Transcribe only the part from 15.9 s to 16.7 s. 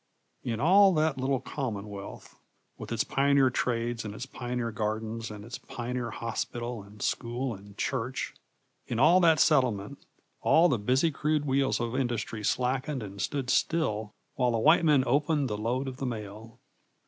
the mail.